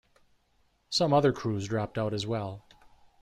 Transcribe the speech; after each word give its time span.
Some 0.89 1.13
other 1.13 1.31
crews 1.31 1.67
dropped 1.67 1.95
out 1.99 2.11
as 2.11 2.25
well. 2.25 2.65